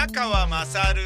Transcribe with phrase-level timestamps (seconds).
[0.00, 1.02] 宮川まさる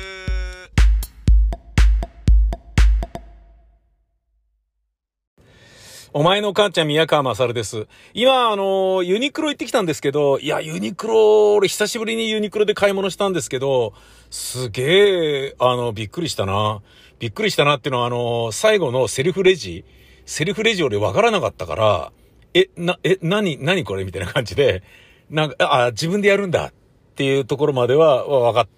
[6.13, 7.88] お前の母ちゃん宮川まさるです。
[8.12, 13.95] 今、あの、ユニクロ行ってきたんですけど、いや、ユニクロ、俺久しぶりにユニクロで買い物したんですけど、
[14.30, 16.80] すげえ、あの、びっくりしたな。
[17.18, 19.84] びっくりしたなっていうのは、あの、最後のセルフレジ、
[20.24, 22.12] セルフレジ俺わからなかったから、
[22.54, 24.84] え、な、え、何、何これみたいな感じで、
[25.30, 25.56] なんか、
[25.87, 26.73] あ、自分でやるんだっ
[27.16, 28.69] ていうところまでは分かっ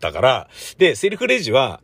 [0.00, 1.80] たから、で、セルフレジは、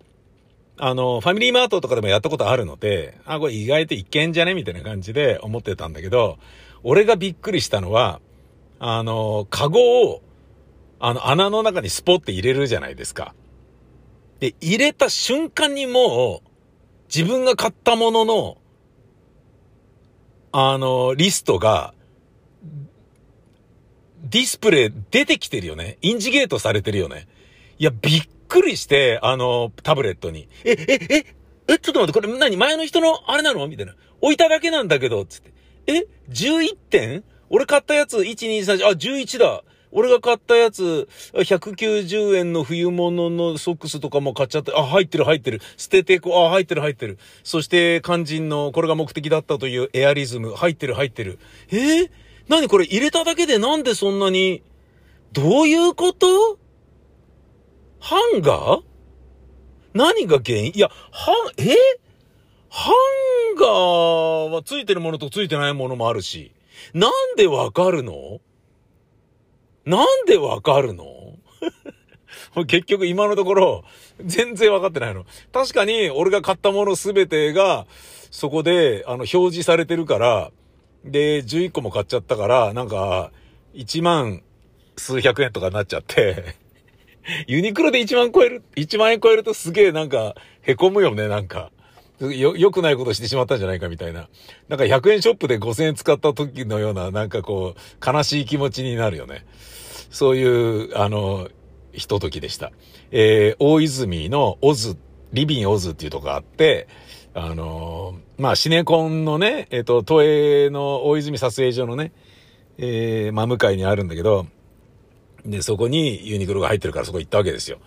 [0.79, 6.39] あの、ファミリーマートとかでもやったことあるので、あ、これ意外といけんじゃねみたいな感じで思ってたんだけど、
[6.83, 8.21] 俺がびっくりしたのは、
[8.79, 10.23] あの、カゴを、
[10.99, 13.35] あの、穴の中にスポって入れるじゃないですか。
[14.41, 16.49] で、入れた瞬間にもう、
[17.15, 18.59] 自分が買ったものの、
[20.51, 21.95] あの、リストが、
[24.25, 25.99] ディスプレイ出てきてるよね。
[26.03, 27.29] インジゲートされてるよね。
[27.83, 30.49] いや、びっくりして、あの、タブレットに。
[30.65, 31.27] え、え、え、
[31.67, 33.67] え、ちょっと待って、これ何前の人のあれなの？
[33.67, 33.97] みたいな。
[34.21, 35.53] 置いただけなんだけど、つって。
[35.89, 37.25] え ?11 点？
[37.51, 39.65] 俺買ったやつ、1、2、3、あ、11だ。
[39.91, 45.61] 俺が買ったやつ、190円の冬物のソックスとかも買っちゃって、あ、入ってる入ってる。
[45.77, 47.19] 捨ててこう、あ、入ってる入ってる。
[47.43, 51.41] そして、肝心の、これが目的だったというエアリズム、入ってる入ってる。
[51.73, 52.03] え？
[52.03, 52.11] ー、
[52.47, 52.85] 何これ？
[52.85, 54.63] 入れただけでなんでそんなに、
[55.33, 56.62] どういうこと？
[58.03, 58.83] ハンガー？
[59.95, 60.73] 何が原因？
[60.75, 61.77] いや、ハン、え？
[62.69, 62.91] ハ
[63.53, 66.53] ンガーはついてるものとついてないものもあるし。
[66.95, 68.41] なんでわかるの？
[69.85, 71.05] なんでわかるの？
[72.67, 73.85] 結局今のところ
[74.25, 75.25] 全然わかってないの。
[75.53, 77.87] 確かに俺が買ったものすべてが
[78.33, 80.51] そこであの表示されてるから、
[81.05, 83.31] で、11個も買っちゃったから、なんか
[83.75, 84.43] 1万
[84.97, 86.57] 数百円とかになっちゃって、
[87.47, 91.71] ユニクロで1万超える、1万円超えるとすげえなんか、凹むよね、なんか。
[92.21, 94.29] よ、良くないことしてしまったんじゃないかみたいな。
[94.69, 99.45] なんか100円ショップで5000円使った時のような、なんかこう、悲しい気持ちになるよね。
[100.11, 101.49] そういう、あの、
[101.93, 102.73] ひとときでした。
[103.11, 104.97] えー、大泉のオズ、
[105.33, 106.87] リビンオズっていうとこがあって、
[107.35, 112.13] あのーまあ、シネコンのね、えっ、と、都営の大泉撮影所のね、
[112.77, 114.47] えー、真向かいにあるんだけど、
[115.45, 117.79] で、そこにユニクロが入ってるからそこ行ったわけですよ。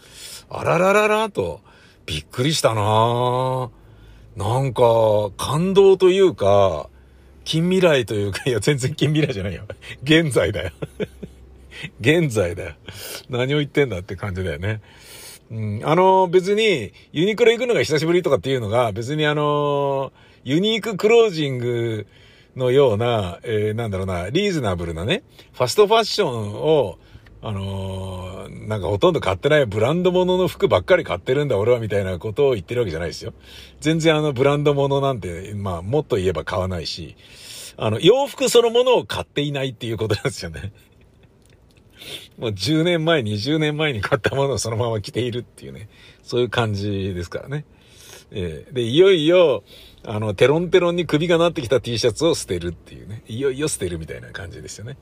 [0.49, 1.61] あららららと、
[2.05, 3.69] びっくりしたな
[4.35, 4.83] なんか、
[5.37, 6.89] 感動というか、
[7.45, 9.63] 近未来というか、いや、全然近未来じゃないよ。
[10.03, 10.71] 現在だよ。
[12.01, 12.73] 現在だよ。
[13.29, 14.81] 何を言ってんだって感じだよね。
[15.51, 20.11] うん、あの、別に、ユニクロ行くのが久しぶりとかっていうのが、別にあの、
[20.43, 22.07] ユニーククロージング
[22.55, 25.23] のような、えーなんだろうな、リーズナブルなね、
[25.53, 26.97] ファストファッションを、
[27.47, 33.33] あのーなんかほとんど買ってないブランド物の服ばっかり買ってるんだ俺はみたいなことを言ってるわけじゃないですよ。
[33.79, 37.15] 全然あのブランド物なんて、まあもっと言えば買わないし、
[37.77, 40.73] あの洋服そのものを買っていないっていうことなんですよね。
[42.39, 45.89] もう10年前、20年前に買ったものをそのまま着ているっていうね、
[46.23, 47.65] そういう感じですからね。
[48.31, 49.63] えーで、いよいよ、
[50.03, 54.97] あの、テロンテロンに首がなってきた T シャツを捨てるっていうね、いよいよ捨てるみたいな感じですよね。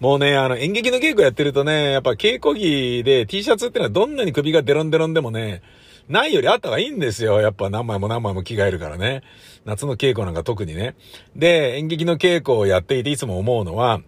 [0.00, 5.62] もうね、あの、演劇の稽古やってるとね、やっぱ稽古着で T シャツってのはどんなに首がデロンデロンでもね、
[6.08, 7.40] ないよりあった方がいいんですよ。
[7.40, 9.22] やっぱ何枚も何枚も着替えるからね。
[9.66, 10.94] 夏の稽古なんか特にね。
[11.36, 14.00] で、演劇の稽古をやっていていつも思うのは、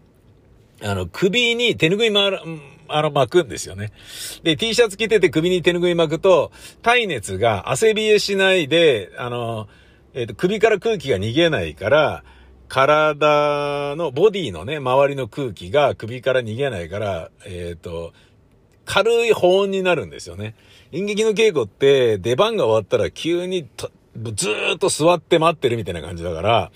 [0.82, 2.40] あの、首に手拭いまる、
[2.94, 3.92] あの、巻くんですよね。
[4.42, 6.52] で、T シャツ着てて首に手拭い巻くと、
[6.82, 9.68] 体熱が汗冷えしないで、あの、
[10.14, 12.24] えっ、と、首から空気が逃げないから、
[12.68, 18.12] 体の、ボディのね、周りの空気が首から逃げないから、えっ、と、
[18.84, 20.54] 軽い保温になるんですよね。
[20.92, 23.92] 演劇の稽古って出番が終わったら急にと
[24.34, 26.72] ずーっと座って待ってるみたいな感じだから、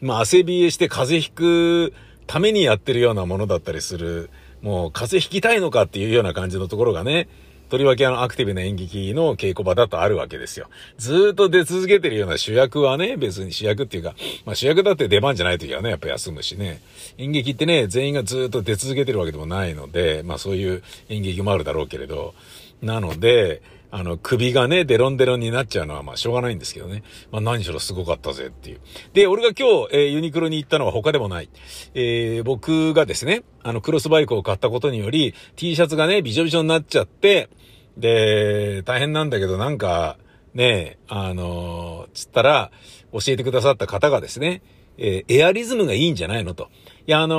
[0.00, 1.92] まあ汗冷えして風邪ひく
[2.26, 4.30] ためにやってるようなものだったりする、
[4.62, 7.28] もう風邪ひきたいのかっていうような感じのところがね、
[7.68, 10.68] とりわけあのアクティブな演劇の稽古場だとあるわけですよ。
[10.98, 14.14] ずっと出続けてるような主役はね、別に主役っていうか、
[14.44, 16.80] まあ主役だって出番じゃない時はね、やっぱ休むしね。
[17.18, 22.34] 演劇ってね、全員がずっと出続けてるわけでもないので、まあそういう演劇もあるだろうけれど、
[22.82, 27.02] なので、あの、首がね、デロンデロンになっちゃうのは、まあ、しょうがないんですけどね。
[27.30, 28.80] まあ、何しろすごかったぜっていう。
[29.12, 31.48] で、俺が今日、えーユニクロに行ったのは他でもない。
[31.94, 37.48] えー僕がですね、あの、クロスバイクを買ったことにより、T シャツがね、びしょびしょになっちゃって、
[37.96, 40.18] で、大変なんだけど、なんか、
[40.54, 42.70] ね、あのーつったら、
[43.12, 44.62] 教えてくださった方がですね、
[44.98, 46.70] えーエアリズムがいいんじゃないのと。
[47.08, 47.36] いや、あの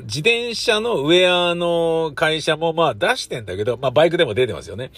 [0.00, 4.90] ー、自転車のウェアの会社もまあ出してんだけど、まあバイクでも出てますよね。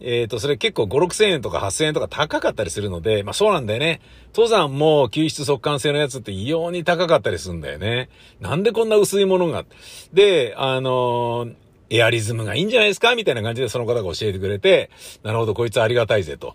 [0.00, 4.00] えっ、ー、と、それ結構5、6千円とか8千円とか高かったりするので、まあそうなんだよね。
[4.32, 8.10] 登山も救出速乾性のやつって異様に高かったりするんだよね。
[8.40, 9.64] なんでこんな薄いものが？
[10.12, 11.54] で、あのー、
[11.90, 13.16] エアリズムがいいんじゃないですか？
[13.16, 14.88] みたいな感じでその方が教えてくれて、
[15.24, 16.54] なるほど、こいつありがたいぜと。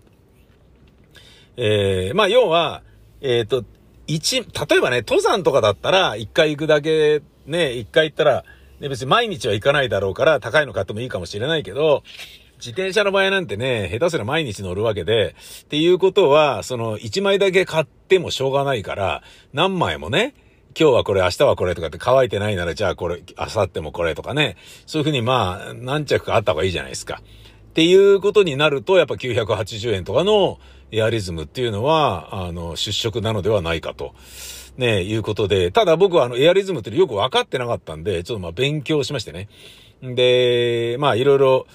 [1.58, 2.82] えー、まあ要は、
[3.20, 3.64] えっ、ー、と、
[4.08, 4.46] 一、例
[4.78, 8.44] えばね、登山とかだったら、一回行くだけ、ね、一回行ったら、
[8.80, 12.02] ね、別に毎日は行かないだろうから、高いの買ってもいいかもしれないけど、
[12.56, 19.22] 自転車の場合なんてね、下手すら毎日乗るわけで、っていうことは、その、一枚だけ買ってもしょうがないから、
[19.52, 20.34] 何枚もね、
[20.78, 24.56] 今日はこれ、明日はこれとかって乾いてないなら、じゃあこれ、明後日もこれとかね、
[24.86, 27.20] そういうふうにまあ、何着かあった方がいいじゃないですか。
[27.68, 30.58] っていうことになると、やっぱ980円とかの
[30.90, 34.14] エアリズムっていうのは、あの、出色なのではないかと。
[34.76, 39.48] ね、いうことで、ただ僕はあの、エアリズムってよく分かってなかったんで、ちょっとまあ勉強しましてね。
[40.00, 41.66] で、まあいろいろ、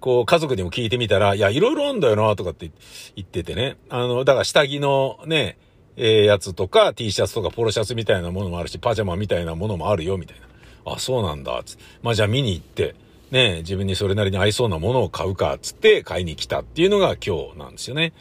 [0.00, 2.70] こう、家族にも聞いてみたら、いや、いろいろあんだよな、とかって
[3.16, 3.76] 言っててね。
[3.88, 5.58] あの、だから下着のね、
[5.96, 10.92] えー、やつとか、T シャツとかポロシャツみたいなものもあるし、パジャマみたいなものもあるよ、みたいな。
[10.92, 12.94] あ、そうなんだ、つまあじゃあ見に行って、
[13.34, 18.12] ね、自分にそれなりに合いそうなものを買うか、つって買いに来たっていうのが今日なんですよね。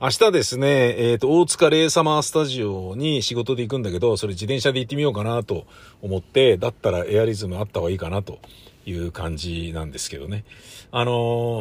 [0.00, 0.68] 明日ですね、
[1.10, 5.66] えっ、ー、と、大塚レイサマースタジオに仕事で行くんだけど、それ自転車で行ってみようかなと
[6.00, 8.38] 思って、だったらエアリズムあった方がいいかなと
[8.86, 10.44] いう感じなんですけどね。
[10.92, 11.12] あの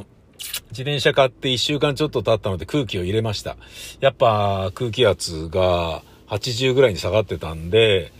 [0.03, 0.05] ー
[0.69, 3.57] 自転車買って1週間ちょっと経ったので空気を入れました。
[3.99, 8.11] やっぱ空気圧が80ぐらいに下がってたんで、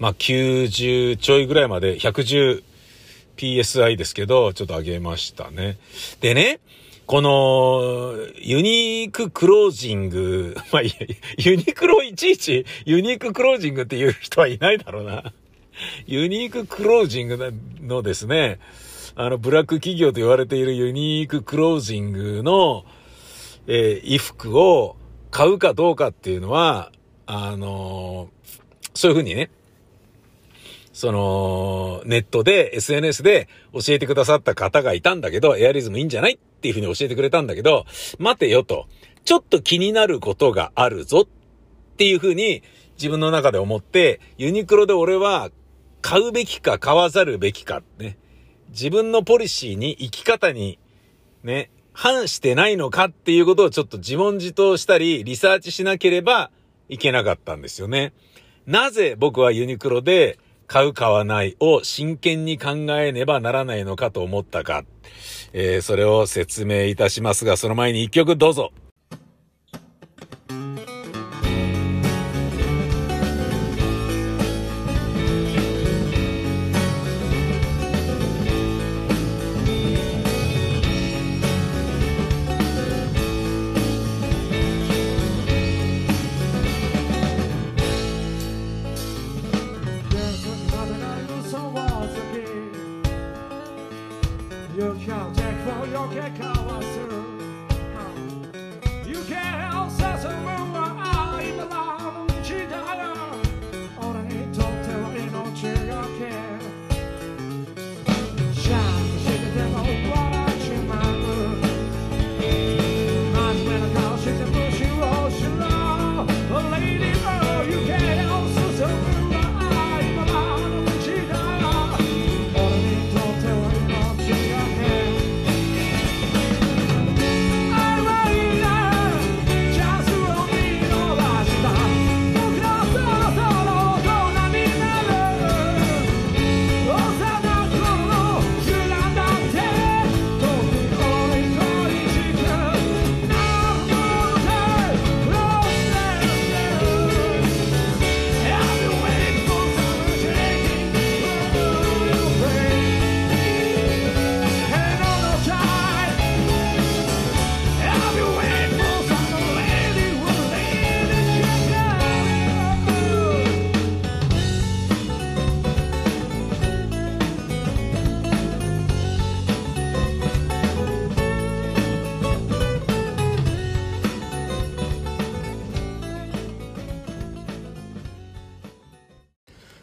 [0.00, 2.64] まあ90ちょいぐらいまで110
[3.36, 5.78] PSI ですけど、ちょっと上げましたね。
[6.20, 6.60] でね、
[7.06, 10.82] この、ユニーククロージング、 まあ、
[11.36, 15.32] ユニクロいちいちユニーククロージングっていう人はいないだろうな。
[16.06, 18.60] ユニーククロージングのですね、
[19.14, 22.84] あの、ブラック企業と言われているユニーククロージングの、
[23.66, 24.96] えー、衣服を
[25.30, 26.92] 買うかどうかっていうのは、
[27.26, 29.50] あのー、そういうふうにね、
[31.02, 37.86] その、ネットで、SNS で教えてくださった方がいたんだけど、エアリズムいいんじゃないっていうふうに教えてくれたんだけど、
[38.20, 38.86] 待てよと。
[39.24, 42.62] ちょっと気になることがあるぞっていうふうに
[42.94, 45.50] 自分の中で思って、ユニクロで俺は
[46.02, 48.16] 買うべきか買わざるべきかね。
[48.68, 50.78] 自分のポリシーに生き方に
[51.42, 56.52] ね、反してないのかっていうことをちょっと自問自答したり、リサーチしなければ
[56.88, 58.12] いけなかったんですよね。
[58.66, 60.38] なぜ僕はユニクロで
[60.72, 64.84] 買う買わないを真剣に考えねばならないのかと思ったか。
[65.52, 68.72] えー、それを説明いたしますが、その前に一曲どうぞ。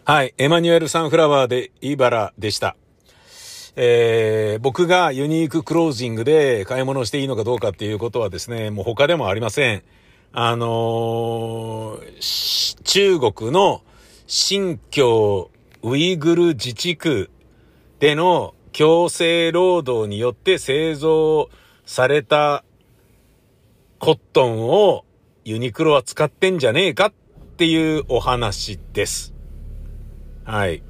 [0.10, 0.34] はい。
[0.40, 2.76] エマニュエル・サンフラワーでイバラでした。
[3.76, 9.84] えー、僕がユニーククロージングで買い物していいのかどうかっていうことはですね、もう他でもありません。
[10.32, 13.84] あのー、中国の
[14.26, 15.52] 新疆
[15.84, 17.30] ウイグル自治区
[18.00, 21.52] での強制労働によって製造
[21.86, 22.64] された
[24.00, 25.06] コットンを
[25.46, 27.14] ユニクロは使ってんじゃねえかっ
[27.58, 29.36] ていうお話です。
[30.50, 30.82] はい。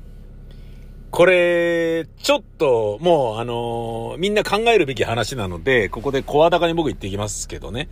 [1.12, 7.90] これ、ちょっと、もう、あのー、みんな考えるべき話なので、ここで声高に僕言っていきますけどね。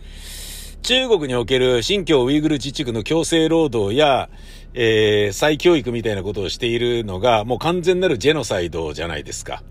[0.80, 4.30] 中国における新疆ウイグル自治区の強制労働や、
[4.72, 9.62] えー、再教育みたいなことをしているのが、もう完全なるジェノサイドじゃないですか。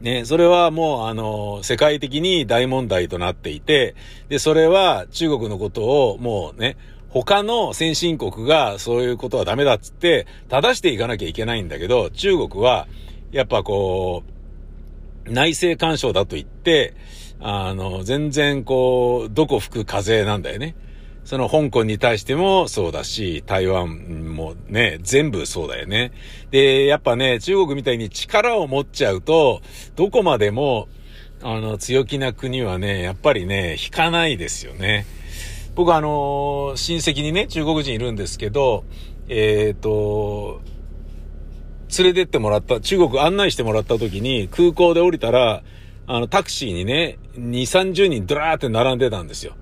[0.00, 3.94] ね、それはもうあの、世界的に大問題となっていて、
[4.28, 6.76] で、それは中国のことをもうね、
[7.10, 12.86] 他の先進国がそういうことはダメだっつって正していかなきゃいけないんだけど、中国は
[13.32, 14.22] やっぱこ
[15.26, 16.94] う、内政干渉だと言って、
[17.40, 20.74] あの、全然こう、どこ吹く風なんだよね。
[21.24, 26.10] その香港に対してもそうだし、台湾もね、全部そうだよね。
[26.50, 29.60] で、やっぱね、中国みたいに力を持っちゃうと、
[29.94, 30.88] どこまでも、
[31.42, 35.04] あの、強気な国はね、やっぱりね、引かないですよね。
[35.78, 38.82] 僕あのー、親戚にね、中国人いるんですけど、
[39.28, 40.60] えっ、ー、と、
[41.96, 45.62] 連れてってもらった、中国案内してもらった時に空港で降りたら、
[46.08, 49.54] あの、タクシーにね、2、30人ドラーって並んでたんですよ。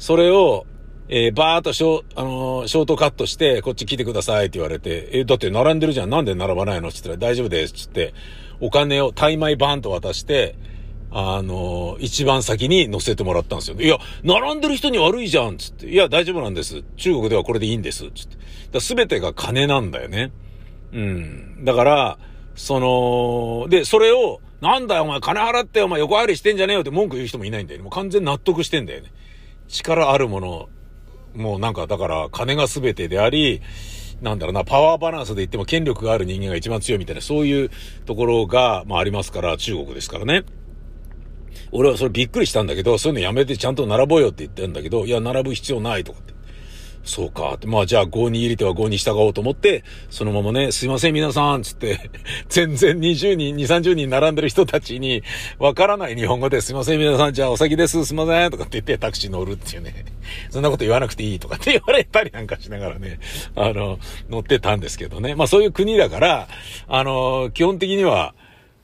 [0.00, 0.66] それを、
[1.08, 6.10] えー、バーっとショ,、あのー、ショートカットして、こっち来てくださいって言われて、えー、だって並んでるじゃん。
[6.10, 6.88] なんで並ばないの？
[6.88, 7.72] って言ったら大丈夫です。
[7.72, 8.14] つって、
[8.58, 10.56] お金をタイマイバーンと渡して、
[11.14, 13.76] あの、一番先に乗せてもらったんですよ。
[13.78, 15.86] いや、並んでる人に悪いじゃんつって。
[15.86, 16.82] いや、大丈夫なんです。
[16.96, 18.10] 中国ではこれでいいんです。
[18.10, 18.28] つっ
[18.72, 18.80] て。
[18.80, 20.32] すべてが金なんだよね。
[20.92, 21.64] うん。
[21.64, 22.18] だから、
[22.54, 27.82] その、で、それを、なんだよお前金払ってお前横入りしてんじゃねえよって文句言う人もいないんだよね。
[27.82, 29.10] もう完全納得してんだよね。
[29.68, 30.68] 力あるもの、
[31.34, 33.60] もうなんかだから金が全てであり、
[34.22, 37.70] なんだろうな、パワーバランスで言っても権力がある人間が一番強いみたいな、そういう
[38.06, 40.44] ところが、まあありますから、中国ですからね。
[41.70, 46.32] 俺はそれびっくりしたんだけど、そういうのやめてちゃんと並ぼうよって言ってんだけど、いや、並ぶ必要ないとかって。
[47.04, 47.58] そうか。
[47.66, 52.10] まあじゃあ5に入れては5に従おうと思って、そのままね、すいません皆さんつって、
[52.48, 55.22] 全然20人、2、30人並んでる人たちに、
[55.58, 60.04] わからない日本語ですいません皆さん、じゃあお先です、すいませんとかって言ってタクシー乗るっていうね。
[60.50, 63.18] そんなこと言わなくていいとかって 言われたりなんかしながらね、
[63.56, 63.98] あの、
[64.30, 65.34] 乗ってたんですけどね。
[65.34, 66.48] まあそういう国だから、
[66.86, 68.34] あの、基本的には、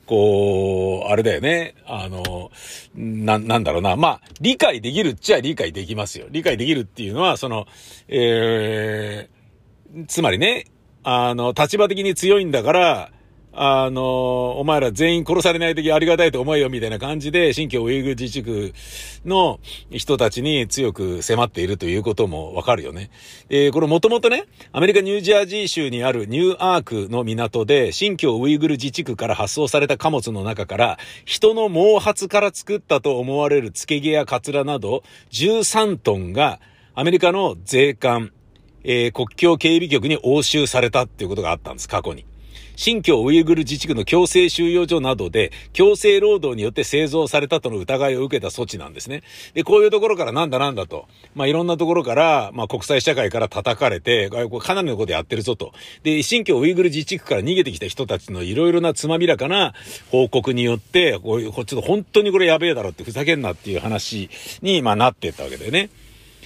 [0.09, 1.75] こう、あれだよね。
[1.85, 2.49] あの、
[2.95, 3.95] な、なんだろうな。
[3.95, 6.25] まあ、理解できるっちゃ理解できますよ。
[6.31, 7.67] 理解できるっていうのは、その、
[8.07, 10.65] えー、つまりね、
[11.03, 13.11] あの、立場的に強いんだから、
[13.61, 18.73] あの、お前ら全員殺されない時ありがたいと思えよみたいな感じで、新疆ウイグル自治区
[19.25, 19.59] の
[19.91, 23.11] 人たちに強く迫っているということもわかるよね。
[23.49, 36.61] えー、これもともとね、アメリカニュージャージー州にあるニューアークの港で、新疆ウイグル自治区から発送された貨物の中から、人の毛髪から作ったと思われる付け毛やカツラなど13トンが
[36.95, 38.31] アメリカの税関、
[38.85, 42.23] えー、国境警備局に押収されたっていうことがあったんです、過去に。
[42.79, 49.21] 新疆ウイグル自治区の強制収容所などで強制労働によって製造されたとの疑いを受けた措置なんですね。
[49.53, 51.05] で、こういうところからなんだなんだと。
[51.35, 55.73] まあ、いろんなところから、まあ、国際社会から叩かれて、かなりのことやってるぞと。
[56.03, 59.73] で、新疆ウイグル自治区から逃げてきた人たちのいろいろなつまびらかな
[60.09, 64.29] 報告によって、こういう、ちょっと本当にこれやべえだろってふざけんなっていう話
[64.61, 65.89] に、まあ、なってったわけだよね。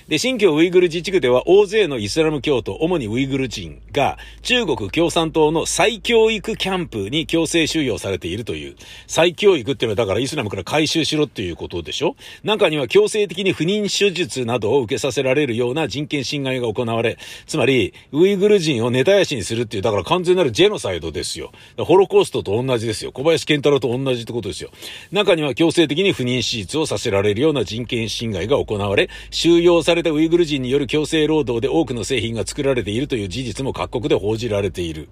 [0.08, 8.76] で、新疆ウイグル自治区では大勢のイスラム教徒、主にウイグル人が中国共産党の再教育キャンプに強制収容されているという。
[9.08, 12.16] 再教育っていうのはだからイスラムから回収しろっていうことでしょ？
[12.44, 21.52] 中には強制的に不妊手術などを受けさせられるような人権侵害が行われ、つまり、ウイグル人をネタやしにするっていう、だから完全なるジェノサイドですよ。
[21.78, 23.12] ホロコーストと同じですよ。
[23.12, 24.70] 小林健太郎と同じってことですよ。
[25.12, 35.10] 中には強制的に不妊手術をさせられるような人権侵害が行われ、収容されれたウイグル人による強制労働で多くの製品が作られているという事実も各国で報じられている。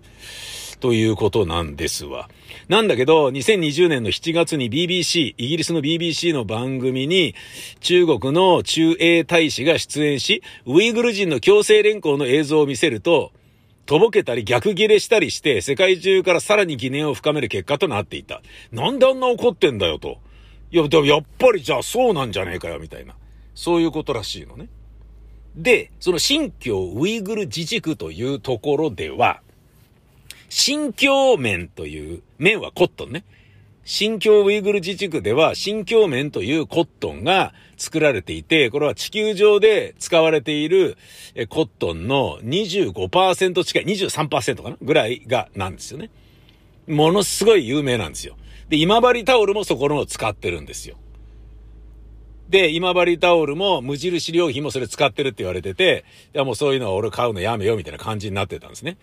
[0.82, 2.28] ということなんですわ。
[2.68, 7.36] なんだけど、2020年の7月に BBC、イギリスの BBC の番組に、
[7.82, 13.32] 中国の駐英大使が出演し、ウイグル人の強制連行の映像を見せると、
[13.86, 18.42] とぼけたり逆ギレしたりして、世界中からさらに疑念を深める結果となっていた。
[18.72, 20.18] なんであんな怒ってんだよと。
[20.72, 23.14] いや、でもやっぱりじゃあそうなんじゃねえかよ、みたいな。
[23.56, 24.70] そういうことらしいのね。
[25.56, 29.42] で、その新疆ウイグル自治区というところでは、
[30.50, 33.24] 新疆麺という、麺はコットンね。
[33.84, 40.98] 新疆ウイグル自治区では新疆棉というコットンが作られていて、これは地球上で使われている
[41.50, 44.78] コットンの25%近い、23%かな？
[44.82, 46.12] ぐらいが、なんですよね。
[46.88, 48.38] ものすごい有名なんですよ。
[48.70, 50.98] で、今治タオルもそこのを使ってるんですよ。
[52.52, 56.04] で、今治タオルも無印良品もそれ使ってるって言われてて、
[56.36, 58.98] いやもうそういうのは俺買うのやめようみたいな感じになってたんですね。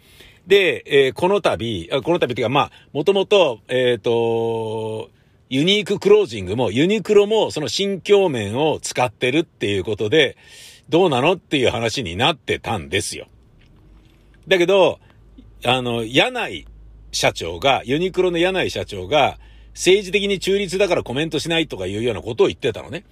[0.46, 5.08] で、えー、この度、この度っていうかまあ、もともと、えっ、ー、と、
[5.48, 10.36] ユニーククロージングも、ユニクロもその新境面を使ってるっていうことで、
[10.90, 13.28] どうなのっていう話になってたんですよ。
[14.46, 15.00] だけど、
[15.64, 16.66] あの、柳井
[17.12, 19.38] 社長が、ユニクロの柳井社長が、
[19.72, 23.04] 政治的に中立だからコメントしないとかいうようなことを言ってたのね。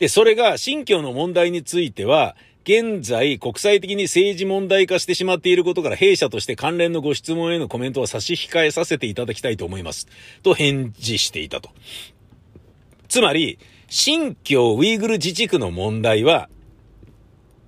[0.00, 10.08] で、それが新疆の問題については、現在国際的に政治問題化してしまっていることから弊社として関連のご質問へのコメントは差し控えさせていただきたいと思います。
[10.42, 11.70] と返事していたと。
[13.08, 16.48] つまり、新疆ウイグル自治区の問題は、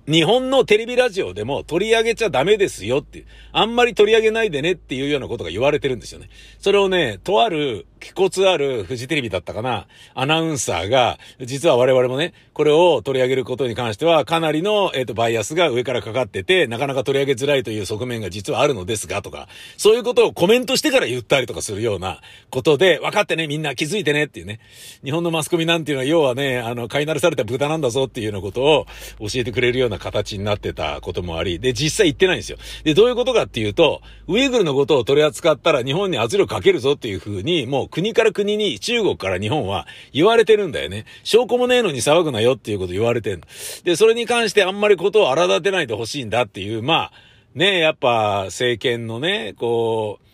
[0.07, 6.29] 日本のテレビラジオでも取り上げちゃダメですよって、あんまり取り上げないでねっていうようなことが言われてるんですよね。
[6.59, 22.19] それをね、とある、気骨あるフジテレビだったかな、アナウンサーが、実は我々もね、これを取り上げることに関しては、かなりの、えっ、ー、と、バイアスが上からかかってて、なかなか取り上げづらいという側面が実はあるのですが、とか、そういうことをコメントしてから言ったりとかするような
[22.49, 24.59] ことで、分かってね、みんな気づいてねっていうね。
[25.05, 28.85] 日本のマスコミなんていうのは、要はね、あの、飼いならされた豚なんだぞっていうようなことを
[29.19, 32.57] 教えてくれるような形になってたこともあり、で、実際言ってないんですよ。
[32.83, 41.05] で、どういうことかっていうと、ウイグルのことを取り扱ったら日本に圧力かけるぞっていうふうに、もう国から国に中国から日本は言われてるんだよね。
[41.23, 43.41] 証拠もねえのに騒ぐなよっていうこと言われてん。
[43.83, 47.11] で、それに関してあんまりことを荒立てないでほしいんだっていう、まあ、
[47.53, 50.27] ねえやっぱ政権のね、こう、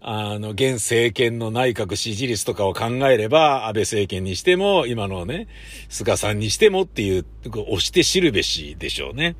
[0.00, 5.48] あの、現政権の内閣支持率とかを考えれば、安倍政権にしても、今のね、
[5.90, 9.36] 菅さんにしてもっていう、押して知るべしでしょうね。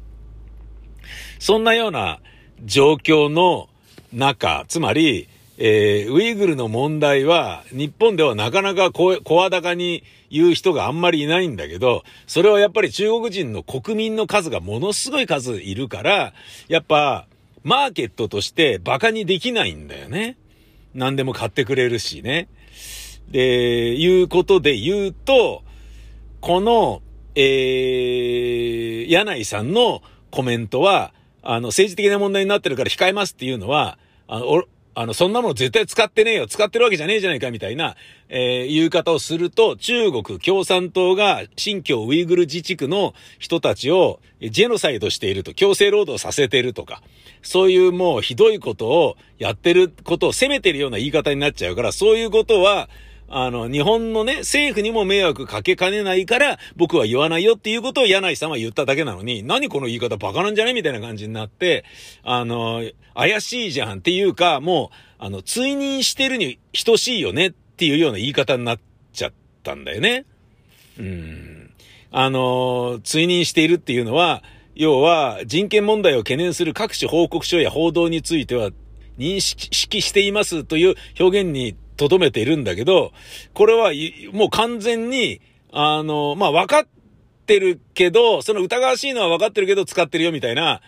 [1.39, 2.21] そんなような
[2.67, 3.71] 状況の
[4.13, 5.27] 中、つまり、
[5.63, 16.33] えー、ウイグルの問題は、日本ではなかなか声高に言う人があんまりいないんだけど、それはやっぱり中国人の国民の数がものすごい数いるから、
[16.69, 17.27] やっぱ、
[17.63, 20.39] マーケットとして馬鹿にできないんだよね。
[20.95, 22.49] 何でも買ってくれるしね。
[23.31, 25.63] で、いうことで言うと、
[26.41, 27.03] この、
[27.35, 37.97] えー、柳井さんのコメントは、あの、政治的な問題になってるから控えますっていうのは、あの、あの、そんなもの絶対使ってねえよ、使ってるわけじゃねえじゃないか、みたいな、
[38.29, 47.03] えー、言い方をすると、中国共産党が新疆ウイグル自治区の人たちをジェノサイドしていると、強制労働させてるとか、
[47.43, 52.89] そういうもうひどいことをやってることを責めてるような言い方になっちゃうから、そういうことは、
[53.33, 61.85] あの、日本のね、政府にも迷惑かけかねないから、僕は言わないよっていうことを柳井さんは言っただけなのに、何この言い方バカなんじゃねみたいな感じになって、
[62.25, 62.83] あの、
[63.15, 68.81] 怪しいじゃんっていうか、もう、あの、追認してるに等しいよねっていうような言い方になっ
[69.13, 70.25] ちゃったんだよね。
[70.99, 71.71] うん。
[72.11, 74.43] あの、追認しているっていうのは、
[74.75, 78.71] 要は人権問題を懸念する各種報告書や報道については
[79.19, 81.77] 認識していますという表現に
[82.09, 83.13] 留めているんだけど、
[83.55, 83.93] これは
[84.33, 85.41] もう完全に、
[85.73, 86.87] あの、まあ、分かっ
[87.47, 90.81] てるけど、その疑わしいのは分かってるけど使ってるよみたいな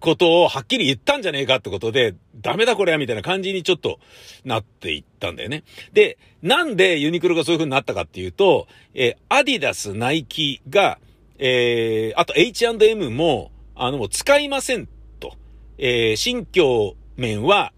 [0.00, 3.98] ことをはっきり言ったんじゃねえかってことで、ダメだこれやみたいな感じにちょっと
[4.44, 5.64] なっていったんだよね。
[5.92, 10.98] で、なんでユニクロがそういう風になったかっていうと、えー、アディダス、ナイキが、
[11.38, 14.88] えー、あと H&M も、あの、もう使いません
[15.20, 15.34] と。
[15.78, 17.72] えー、新疆面は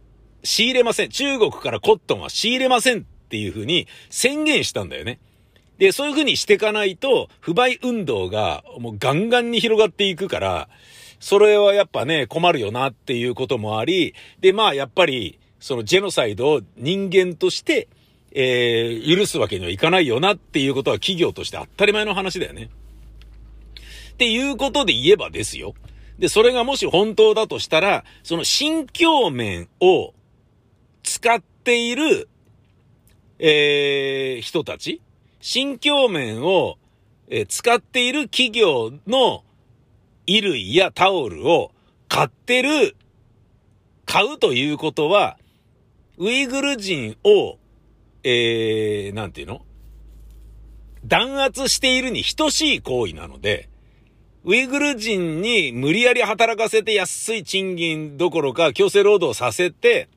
[0.47, 1.09] 仕入れません。
[1.11, 5.19] 中国からコットンは仕入れませんっていうふうに宣言したんだよね。
[5.79, 10.69] で、そういうふうにしていかないと、不買運動がもうガンガンに広がっていくから、
[11.19, 17.89] それはやっぱね、困るよなっていうこともあり、で、まあやっぱり、そのジェノサイドを人間として、
[18.31, 22.71] えー、許すわけにはいかないよなっていうことは企業として当たり前の話だよね。
[24.13, 25.75] っていうことで言えばですよ。
[26.19, 30.15] で、それがもし本当だとしたら、その新境面を
[31.07, 32.29] 使っている、
[33.39, 35.01] えー、人たち、
[35.41, 36.79] 新境面を、
[37.29, 39.45] えー、使っている企業の
[40.27, 41.71] 衣類やタオルを
[42.09, 42.97] 買ってる、
[44.05, 45.39] 買うということは、
[46.19, 47.59] ウイグル人を、
[48.25, 49.63] えー、なんていうの？
[51.05, 53.69] 弾圧しているに等しい行為なので、
[54.45, 60.09] ウイグル人に無理やり働かせて安い賃金どころか強制労働させて、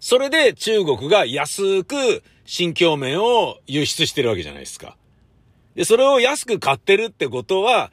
[0.00, 4.96] それで中国が安く新疆麺を輸出してるわけじゃないですか。
[5.74, 7.92] で、それを安く買ってるってことは、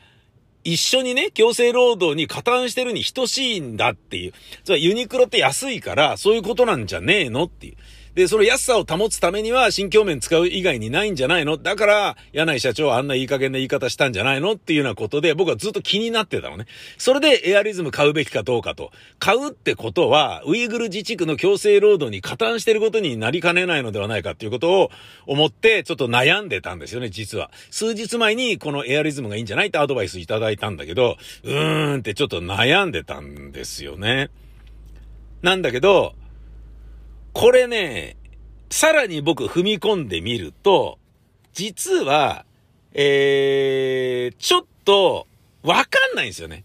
[0.63, 4.34] 一緒にね、強制労働に加担してるに等しいんだっていう。
[4.63, 7.76] つまりユニクロって安いから、そういうことなんじゃねえのっていう。
[8.18, 11.56] で、その安さを保つためには、新境面使う以外にないんじゃないの？
[11.56, 14.54] だから、柳井社長はあんないい加減な言い方したんじゃないの？
[14.54, 16.66] っていうようなことで、僕はずっと気になってたのね。
[16.98, 18.92] それでエアリズム買うべきかどうかと。
[19.20, 24.90] 買うってことは、ウイグル自治区の強制労働に加担してることになりかねないのではないかっていうことを
[25.28, 27.52] 思って、ちょっと悩んでたんですよね、実は。
[27.70, 29.68] 数日前にこのエアリズムがいいんじゃない？
[29.68, 34.32] ってアドバイスいただいたんだけど、うーんってちょっと悩んでたんですよね。
[35.44, 36.16] なんだけど、
[37.39, 38.17] これね、
[38.71, 40.97] さらに僕踏み込んでみると、
[41.54, 42.45] 実は、
[42.93, 45.28] えー、ちょっと、
[45.62, 46.63] わかんないんですよね。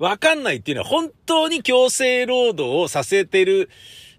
[0.00, 3.70] わかんないっていうのは本当に強制労働をさせてる、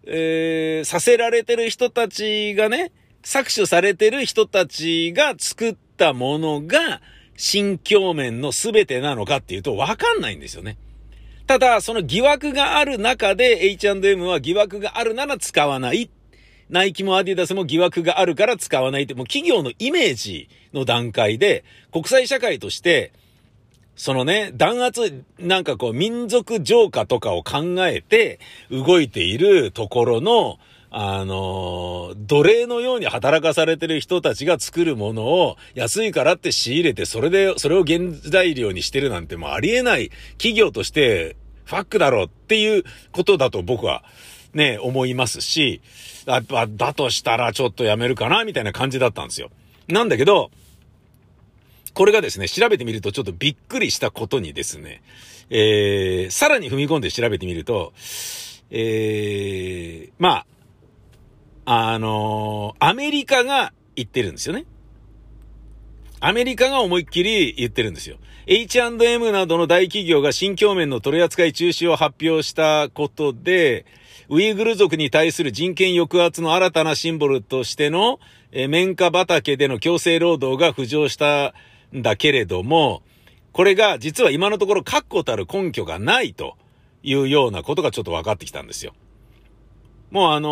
[0.06, 7.02] えー、させられてる人たちがね、搾取されてる人たちが作ったものが、
[7.36, 10.78] 新境面の全てなのかっていうとわかんないんですよね。
[11.52, 16.10] ただ、その疑惑がある中で H&M は疑惑があるなら使わない。
[16.70, 23.12] ナイキもアディダスも疑惑があるから使わないって、もう企業のイメージの段階で、国際社会として、
[23.98, 30.58] そのね、弾圧、なんかこう、民族浄化とかを考えて動いているところの、
[30.90, 41.36] あの、奴隷のように働かされてる人たちが作るものを安いからって仕入れて、それで、それを原材料にしてるなんてもうありえない企業として
[41.72, 44.04] ファックだろうっていうことだと僕は
[44.54, 45.82] ね、思いますし、
[46.26, 49.50] だ、だとしたらちょっとやめるかな、みたいな感じだったんですよ。
[49.88, 50.52] なんだけど、
[51.94, 55.02] これがですね、調べてみるとちょっとびっくりしたことにですね、
[55.50, 57.94] えー、さらに踏み込んで調べてみると、
[58.70, 60.46] えー、ま
[61.66, 64.66] あ、あのー、アメリカが言ってるんですよね。
[66.24, 68.18] アメリカが思いっきり言ってるんですよ。
[68.46, 73.88] H&M などの大企業が新疆面の取り扱い中止を発表したことで、
[74.30, 78.20] ウイグル族に対する人権抑圧の新たなシンボルとしての、
[78.52, 81.56] え綿花畑での強制労働が浮上した
[81.96, 83.02] んだけれども、
[83.52, 86.56] これが実は今のところ確固たる根拠がないと
[87.02, 88.94] いうようなことがちょっと分かってきたんですよ。
[90.12, 90.50] もうあの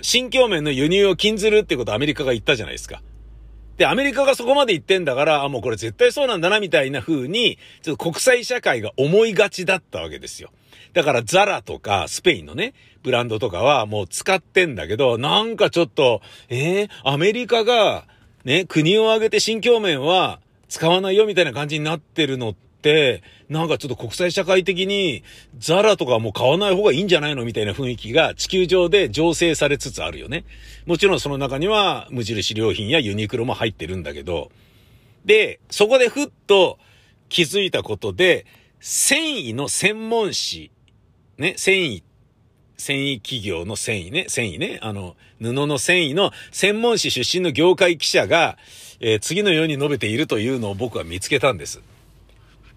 [0.00, 3.00] ー、新疆面の輸入を禁ずるってことアメリカが言ったじゃないですか。
[3.76, 10.50] で、アメリカがそこまで言ってんだから、あ、もうこれ絶対そうなんだな、みたいな風に、ちょっと国際社会が思いがちだったわけですよ。
[10.92, 18.04] だからザラとかスペインのね、ブランドとかはもう使ってんだけど、なんかちょっと、えー、アメリカが
[18.44, 22.54] ね、国を挙げて新境面は使わないよみたいな感じになってるのっ、
[23.48, 25.22] なんかちょっと国際社会的に
[25.58, 30.44] ザラとかもう買わない方がいいんじゃないのみたいな雰囲気が地球上で醸成されつつあるよね。
[30.86, 34.50] もちろんその中には無印良品やユニクロも入ってるんだけど、
[35.24, 36.78] で、そこでふっと
[37.28, 38.46] 気づいたことで、
[38.80, 40.70] 繊維の専門誌
[41.38, 42.02] ね、繊維、
[42.76, 48.56] 繊維企業の繊維ね、繊維ね、あの、布の繊維の専門誌出身の業界記者が、
[49.00, 51.82] えー、次のように述べているというのを僕は見つけたんです。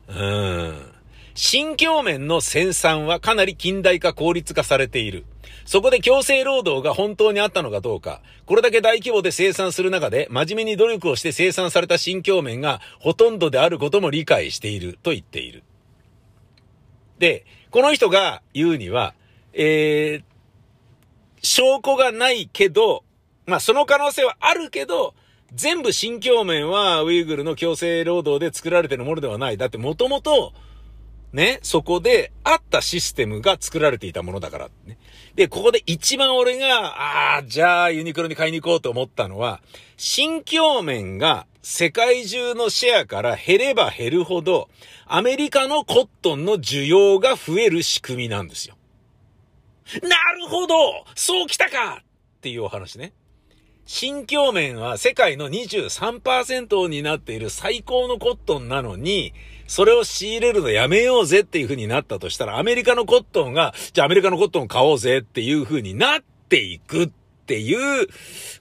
[0.07, 0.93] うん。
[1.35, 5.25] 新境面の生産はかなり近代化効率化されている。
[5.65, 15.63] そこで強制労働が本当にあったのかどうか、これだけ大規模で生産する中で真面目に努力をして生産された新境面がほとんどであることも理解していると言っている。
[17.19, 19.13] で、この人が言うには、
[19.53, 20.23] えー、
[21.43, 23.03] 証拠がないけど、
[23.45, 25.13] まあその可能性はあるけど、
[25.53, 29.57] 全部新疆面はウイグルの強制労働で作られてるものではない。
[29.57, 30.53] だってもともと、
[31.33, 34.97] ね、そこであったシステムが作られていたものだから、ね。
[35.35, 39.61] で、ここで一番俺が、ああ、じゃあユニクロに買いに行こうと思ったのは、
[39.97, 44.69] 新疆面が世界中のシェアから減れば減るほど、
[45.05, 48.77] アメリカのコットンの需要が増える仕組みなんですよ。
[50.01, 50.75] なるほど
[51.15, 53.13] そうきたかっていうお話ね。
[53.89, 59.33] 新境面は世界の23%を担っている最高のコットンなのに、
[59.65, 67.09] それを仕入れるのやめようぜっていう風になったとしたら、アメリカのコットンが、じゃあアメリカのコットンを買おうぜっていう風になっていくっ
[67.45, 68.09] ていう、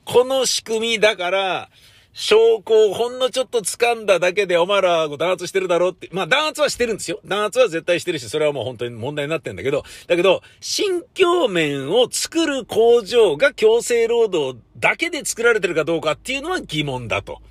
[0.05, 1.71] この仕組みだから、
[2.19, 6.09] 証拠をほんのちょっと掴んだだけでお前ら弾圧してるだろうって。
[6.13, 7.21] まあ弾圧はしてるんですよ。
[7.27, 17.43] 弾圧は絶対してるし、それはもう本当に問題になってんだけど、だけど、新疆面を作る工場が強制労働だけで作られてるかどうかっていうのは疑問だと。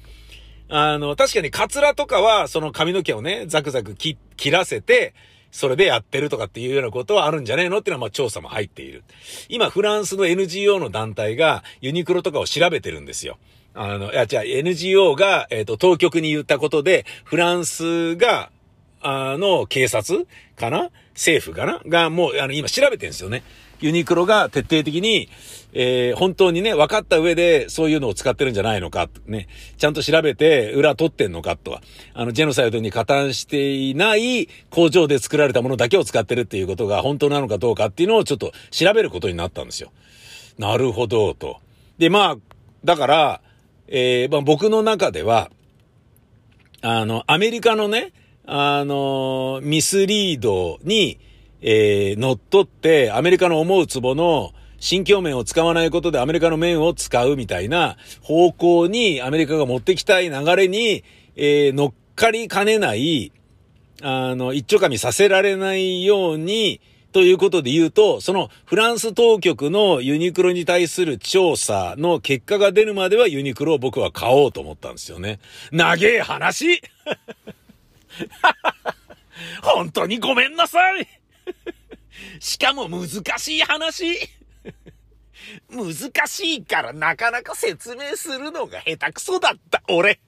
[0.68, 4.18] あの、確かにカツラとかは、その髪の毛をね、ザクザク切
[4.50, 5.14] らせて、
[5.52, 9.04] それでやってるとかっていうようなことはあるんじゃねえのっていうのはまあ調査も入っている。
[9.48, 13.38] 今、フランスの NGO の団体がユニクロとかを調べてるんですよ。
[13.76, 18.50] あの、いや、じゃあ NGO が、えっ、ー、と、当局に言ったことで、フランスが、
[19.02, 20.90] あの、警察かな？
[21.14, 21.82] 政府かな？
[21.86, 23.44] が、もう、あの、今調べてるんですよね。
[23.82, 25.30] ユニクロが徹底的に、
[25.74, 31.82] えー、本当にね、分かった上でそういうのを使ってるんじゃないのか、ね、ちゃんと調べて裏取ってんのかとは、
[32.14, 39.92] あの、ジェノサイドに加担していない工場で作られたものだけを使ってるっていうことが本当なのかどうかっていうのをちょっと調べることになったんですよ。
[40.58, 41.58] なるほど、と。
[41.98, 42.38] で、まあ、
[42.86, 43.42] だから、
[43.88, 45.52] えー、まあ、僕の中では、
[46.82, 48.14] あの、アメリカのね、
[48.46, 51.20] あの、ミスリードに、
[51.62, 61.04] えー、乗っ取って、アメリカの思うツボの新疆面を使わないことでアメリカの面を使うみたいな方向にアメリカが持ってきたい流れに、
[61.36, 63.32] えー、乗っかりかねない、
[64.02, 66.82] あの、一丁噛みさせられないように、
[67.16, 75.40] ということで言うと、そのフランス当局のユニクロに対する調査の結果が出るまではユニクロを僕は買おうと思ったんですよね。
[75.72, 76.82] 長え話
[79.64, 81.08] 本当にごめんなさい
[82.42, 83.08] しかも難
[83.40, 84.18] しい話
[85.70, 85.94] 難
[86.28, 90.20] しいからなかなか説明するのが下手くそだった、俺。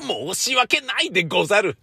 [0.00, 1.76] 申し訳ないでござる。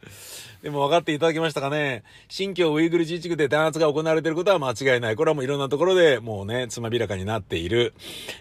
[0.65, 2.01] でも分かっていただけましたかね？
[2.28, 5.15] 新疆ウイグル自治区で弾圧が行われていることは間違いない。
[5.15, 7.93] これはもういろんなところでもうね、つまびらかになっている。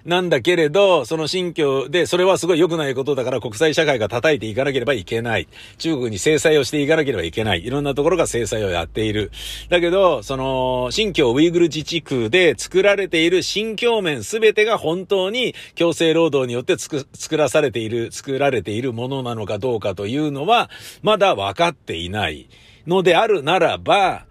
[0.06, 5.48] なんだけれど、その新疆で、それはすごい良くないことだから国際社会が叩いていかなければいけない。
[5.76, 7.66] 中国に制裁をしていかなければいけない。
[7.66, 9.30] いろんなところが制裁をやっている。
[9.68, 17.06] だけど、その、新疆ウイグル自治区で作られている新疆面すべてが本当に強制労働によって作
[17.36, 20.70] らされている、作られているものなのかどうかというのは、
[21.02, 22.13] まだ分かっていない。
[22.14, 22.48] ない
[22.86, 24.24] のであるならば、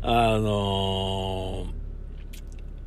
[0.00, 1.72] あのー、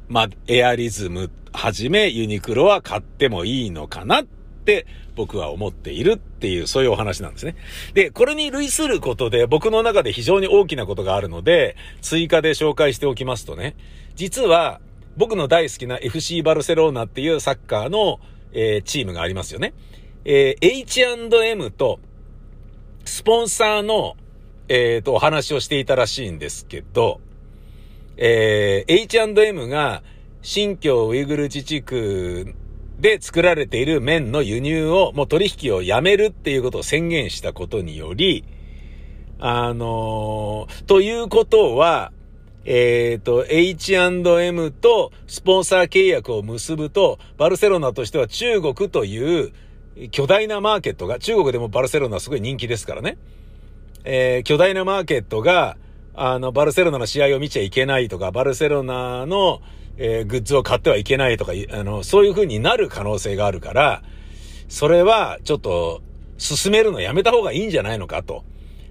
[0.07, 7.55] まあ、エアリズムはじめユニクロは買ってもいいのかなって僕は思っているっていう、そういうお話なんですね。
[7.93, 13.75] で、これに類することで僕の中で非常に大きなことがあるので、追加で紹介しておきますとね、
[14.15, 14.79] 実は
[15.17, 18.19] 僕の大好きな FC バルセロナっていうサッカーの、
[18.53, 19.73] えー、チームがありますよね。
[20.23, 21.99] えー、H&M と
[23.03, 24.15] スポンサーの
[24.69, 27.21] えっ、ー、と、お話をしていたらしいんですけど、
[28.17, 30.03] えー、H&M が
[30.41, 32.55] 新疆ウイグル自治区
[32.99, 38.43] で作られている麺の輸入を、もう取引をやめるっていうことを宣言したことにより、
[39.39, 42.11] あのー、ということは、
[42.65, 49.53] えっ、ー、と、H&M とスポンサー契約を結ぶと、バルセロナとしては中国という
[50.11, 53.17] 巨大なマーケットが、中国でもバルセロナすごい人気ですからね。
[54.09, 55.75] えー、巨大なマーケットが、
[56.15, 59.61] あの、バルセロナの試合を見ちゃいけないとか、バルセロナの、
[59.97, 64.01] えー、グッズを買ってはいけないとか、あの、そういう風になる可能性があるから、
[64.69, 66.01] それはちょっと
[66.37, 68.45] 進めるのやめた方がいいんじゃないのかと。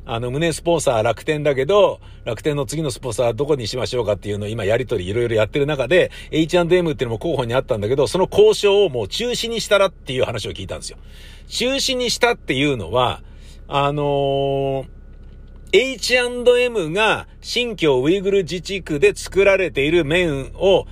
[0.04, 10.98] あの、胸スポンサー楽天だけど、楽天の次のスポンサーどこにしましょうかっていうのを今やりとりいろいろやってる中で、H&M っていうのも候補にあったんだけど、その交渉をもう中止にしたらっていう話を聞いたんですよ。
[11.48, 13.22] 中止にしたっていうのは、
[13.66, 14.95] あのー
[15.72, 20.86] H&M が新疆ウイグル自治区で作られている麺を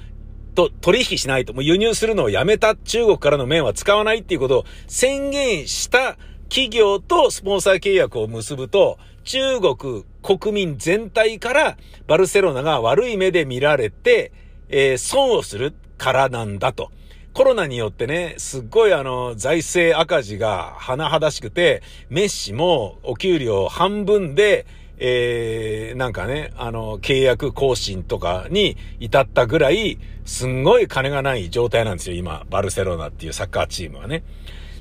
[0.54, 6.16] と取引しないと、もう輸入するのをやめた中国からの麺は使わないっていうことを宣言した
[6.48, 14.32] 企業とスポンサー契約を結ぶと、中国国民全体からバルセロナが悪い目で見られて、
[14.68, 16.90] えー、損をするからなんだと。
[17.34, 24.66] コロナによってね、すっごいあの、財政赤字が甚だしくて、メッシもお給料半分で、
[24.98, 34.22] えー、なんかね、あの、契約更新とかに至ったぐらい、すんごい金がない状態なんですよ、今、バルセロナっていうサッカーチームはね。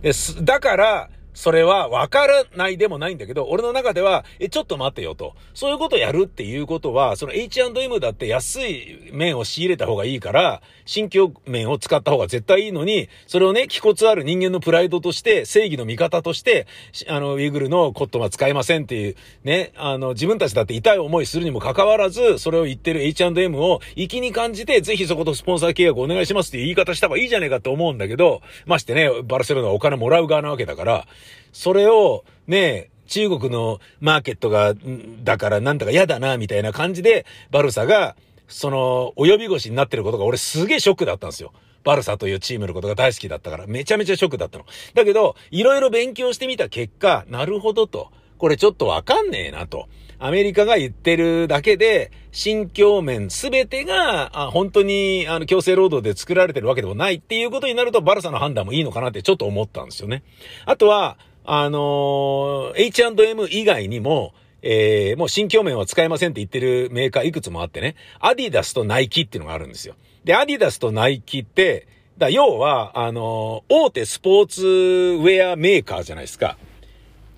[0.04, 0.12] で
[0.44, 5.36] だから、それは分からないでもないんだけど、俺の中では、え、ちょっと待てよと。
[5.54, 16.68] そういうことをやるっていうことは、その H&M だって安い麺を仕入れた方がいいから、新疆麺を使った方が絶対いいのに、それをね、気骨ある人間のプライドとして、正義の味方として、
[17.08, 31.08] あの、ウイグルのコットンは使えませんっていう、ね、あの、自分たちだって痛い思いするにもかかわらず、それを言ってる H&M を粋に感じて、ぜひそことスポンサー契約お願いしますっていう言い方した方がいいじゃねえかと思うんだけど、ましてね、バルセロナはお金もらう側なわけだから、
[31.52, 34.74] それを、ね、中国のマーケットが、
[35.24, 38.16] だからなんだか嫌だな、みたいな感じで、バルサが、
[38.48, 41.54] その、及び腰になってることが俺すげえショックだったんですよ。
[41.84, 44.66] バルサというチームのことが大好きだったから、めちゃめちゃショックだったの。
[44.94, 48.10] だけど、いろいろ勉強してみた結果、なるほどと。
[48.38, 49.88] これちょっとわかんねえなと。
[50.26, 60.24] アメリカが言ってるだけで、新疆面すべてが、あ本当に、あの、強制労働で作られてるわけでもないっていうことになると、バルサの判断もいいのかなってちょっと思ったんですよね。
[60.66, 69.96] あとは、あのー、H&M 以外にも、えー、もう新疆面は使えませんって言ってるメーカーいくつもあってね、アディダスとナイキっていうのがあるんですよ。
[70.24, 71.86] で、アディダスとナイキって、
[72.18, 76.58] だ要は、あのー、大手スポーツウェアメーカーじゃないですか。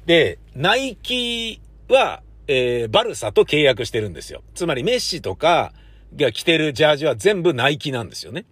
[0.05, 4.43] で、ナイキは、えー、バルサと契約してるんですよ。
[4.53, 5.73] つまりメッシとか
[6.15, 8.45] が着てるジャージは全部ナイキなんですよね。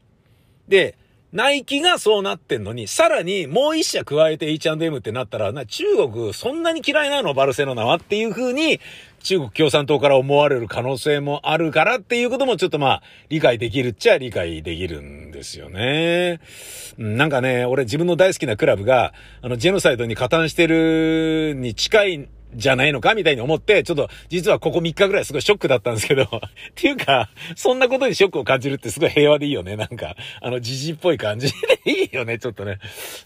[0.67, 0.97] で、
[1.33, 8.79] ナイキがそうなってんのに、さらにもう一社加えて H&M ってなったら、な、中国そんなに嫌いなのバルセロナはっていう風に、
[9.23, 16.39] 中国共産党から思われる可能性もあるからっていうこともちょっとまあ、理解できるっちゃ理解できるんですよね。
[16.99, 26.29] なんかね、俺自分の大好きなクラブが、あの、ジェノサイドに加担してるに近いじゃないのかみたいに思って、ちょっと、実はここ3日ぐらいすごいショックだったんですけど、 っ
[26.75, 29.75] ていうか、そんなことにショックを感じるってすごい平和でいいよね。
[29.75, 32.79] なんか、あの、じじっぽい感じでいいよね、ちょっとね。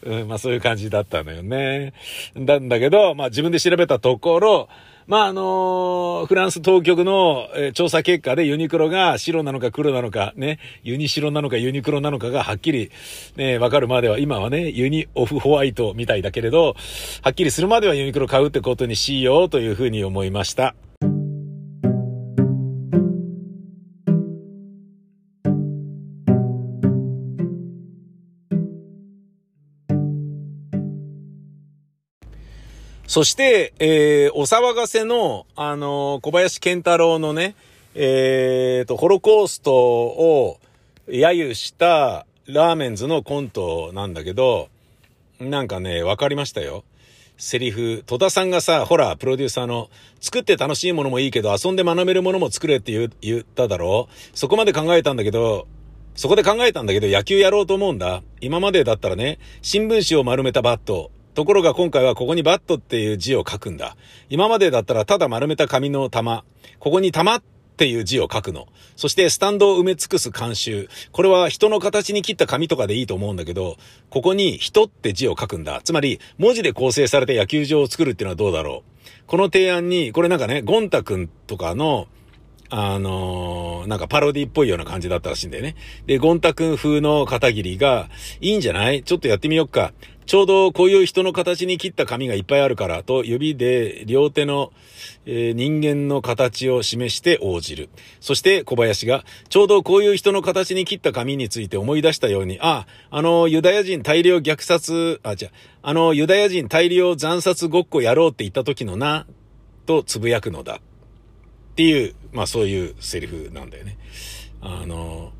[0.03, 1.93] うん、まあそういう感じだったのよね。
[2.35, 4.69] なんだけど、まあ自分で調べたところ、
[5.07, 12.91] まあ、あのフランス当局の、え、調査結果でユニクロが白なのか黒なのか、ね、ユニ白なのかユニクロなのかがはっきり、
[13.37, 16.75] ね、わかるまでは、今はね、ユニオフホワイトみたいだけれど、
[17.21, 20.75] はっきりするまではユニクロ買うってことにしようというふうに思いました。
[33.17, 37.56] そして、えー、お騒がせの、あのー、小林健太郎のね、
[37.95, 40.60] えー、と、ホロコーストを
[41.08, 44.69] 揶揄したラーメンズのコントなんだけど、
[45.39, 46.84] なんかね、わかりましたよ。
[47.39, 49.89] セリフ、戸田さんがさ、ほら、プロデューサーの、
[50.21, 54.10] 作って楽しいものもいいけど、遊んで学べるものも作れって言言っただろ？
[54.12, 55.67] うそこまで考えたんだけど、
[56.13, 58.21] そこで考えたんだけど、野球やろうと思うんだ。
[58.41, 63.95] 今までだったらね、新聞紙を丸めたバット、ところが今回はここにバットっていう字を書くんだ。
[64.28, 66.43] 今までだったらただ丸めた紙の玉。
[66.80, 67.43] ここに玉っ
[67.78, 68.67] ていう字を書くの。
[68.95, 70.89] そしてスタンドを埋め尽くす慣習。
[71.12, 73.78] これは人の形に切った紙とかでいいと思うんだけど、
[74.10, 75.80] ここに人って字を書くんだ。
[75.84, 79.10] つまり、文字で構成された野球場を作るっていうのはどうだろう。
[79.28, 82.08] この提案に、これなんかね、ゴンタ君とかの、
[82.69, 85.76] あのー、なんかパロディっぽいような感じだったらしいんだよね。
[86.08, 88.10] で、ゴンタ君風の片桐が、
[88.41, 89.04] いいんじゃない？
[89.04, 89.93] ちょっとやってみよっか。
[90.27, 94.73] ちょうどこういう人の形に切った紙がいっぱいあるからと指で両手の、
[95.25, 97.89] えー、人間の形を示して応じる。
[98.19, 105.49] そして小林がちょうどこういう人の形に切った紙について思い出したように、あ、あのユダヤ人大量虐殺、あ、じゃ
[105.81, 109.25] あのユダヤ人大量惨殺ごっこやろうって言った時のな、
[109.85, 110.75] とつぶやくのだ。
[110.75, 110.79] っ
[111.77, 113.97] ていう、まあそういうセリフなんだよね。
[114.59, 115.31] あの、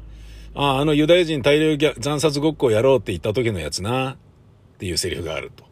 [0.56, 4.16] あ、あのユダヤ人大量惨殺ごっこやろうって言った時のやつな。
[4.78, 5.68] っていうセリフがあると。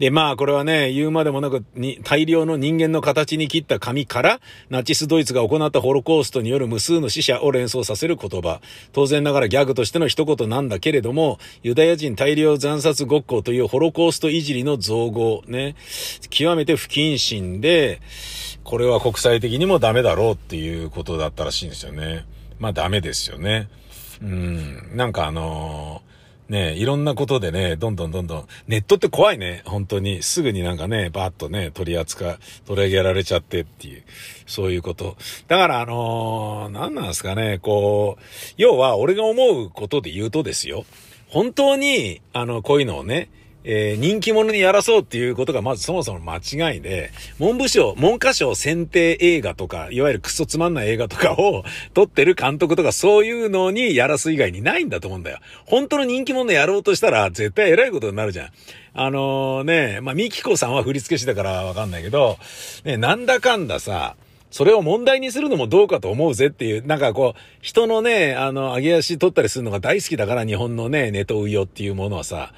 [0.00, 8.62] で、まあ、これはね、言うまでもなく、に、大量の人間の形に切った紙から、ナチスドイツが行ったホロコーストによる無数の死者を連想させる言葉。
[8.92, 15.76] 当然ながらギャグとしての一言なんだけれども、ユダヤ人大量惨殺ごっこというホロコーストいじりの造語、ね、
[16.30, 18.00] 極めて不謹慎で、
[18.64, 22.24] これは国際的にもダメだろうっていうことだったらしいんですよね。
[22.58, 23.68] まあダメですよね。
[24.22, 26.09] うん、なんかあのー
[26.50, 30.20] ね、いろんなことでね、どんどんどんどん、ネットって怖いね、本当に。
[30.20, 34.02] すぐになんかね、バーッとね、取り扱い、取り上げられちゃってっていう、
[34.46, 35.16] そういうこと。
[35.46, 38.22] だからあのー、何なんですかね、こう、
[38.56, 40.84] 要は俺が思うことで言うとですよ、
[41.28, 43.30] 本当に、あの、こういうのをね、
[43.64, 55.38] えー、人気者にやらそうっていうことがまずそもそも間違いで、文部省、文科省選定映画とか、いわゆるクソつまんない映画とかを 撮ってる監督とかそういうのにやらす以外にないんだと思うんだよ。
[55.66, 58.48] 本当の人気者やろうとしたら絶対偉いことになるじゃん。
[58.92, 62.38] あのー、ね、まあ、ミキコさんは振付師だからわかんないけど、
[62.84, 64.16] ね、なんだかんださ、
[64.50, 72.52] それを問題にするのもどうかと思うぜっていう、なんかこう、人のね、あの、上げ足取ったりするのが大好きだから、日本のね、ネトウヨっていうものはさ、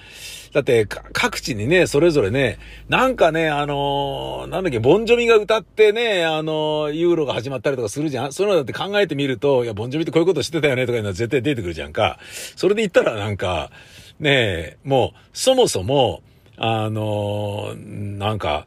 [0.52, 12.18] だって、各地にね、それぞれね、なんかね、あのー、なんだっけ、ボンジョミが歌ってね、あのー、ユーロが始まったりとかするじゃんそういうのだって考えてみると、いや、ボンジョミってこういうことしてたよねとかいうのは絶対出てくるじゃんか。
[12.54, 13.70] それで言ったらなんか、
[14.20, 16.22] ねもう、そもそも、
[16.58, 18.66] あのー、なんか、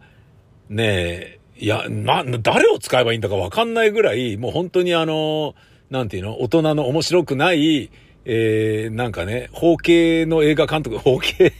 [0.70, 5.56] ねいや、な、誰を使えばいいんだかわかんないぐらい、もう本当にあの、
[5.90, 7.90] なんていうの、大人の面白くない、
[8.26, 11.52] えー、なんかね、包茎の映画監督、包茎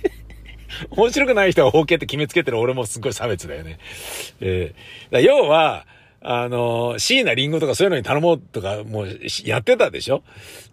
[0.92, 3.78] 面白くない人は包茎って決めつけてる俺もすっごい差別だよね。
[4.42, 5.86] えー、要は、
[6.28, 10.24] あの、椎名林檎とかそういうのに頼もうとか、もうやってたでしょ？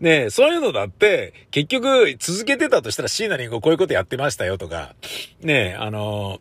[0.01, 4.95] ねそういうのだって、結局続けてたとしたら椎名林檎こういうことやってましたよとか、
[5.43, 6.41] ねあの、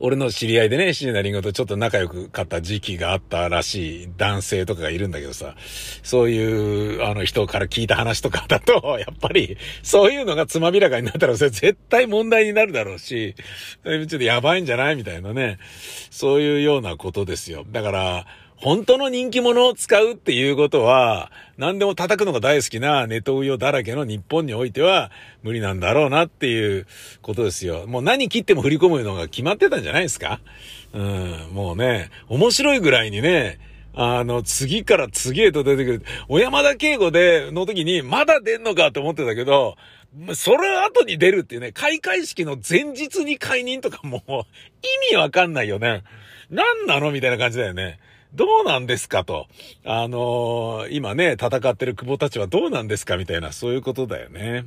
[0.00, 5.54] 俺の知り合いでね、椎名林檎とちょっと仲良く買った時期があったらしい男性とかがいるんだけどさ、
[6.02, 13.34] そういう、あの人から聞いた話とかだと、 やっぱり、そういうのがつまびらかになったら、それ絶対問題になるだろうし、
[13.84, 14.96] ちょっとやばいんじゃない？
[14.96, 15.58] みたいなね。
[16.10, 17.64] そういうようなことですよ。
[17.70, 18.26] だから、
[18.56, 25.10] 本当の人気者を使うっていうことは、何でも叩くのが大好きなネトウヨだらけの日本においては
[25.42, 26.86] 無理なんだろうなっていう
[27.20, 27.86] ことですよ。
[27.86, 30.40] もう何切っても振り込むのが決まってたんじゃないですか？
[30.92, 33.58] うん、もうね、面白いぐらいにね、
[33.94, 36.02] あの、次から次へと出てくる。
[36.28, 39.76] 小山田圭吾で、の時に、まだ出んのかって思ってたけど、
[40.34, 44.44] それ後に出るっていうね、開会式の前日に解任とかもう意
[45.12, 46.02] 味わかんないよね。
[46.50, 47.10] 何なの？
[47.10, 47.98] みたいな感じだよね。
[48.34, 49.46] どうなんですかと。
[49.84, 54.64] あのー、今ね、戦ってる久保たちはどうなんですかみたいな、そういうことだよね。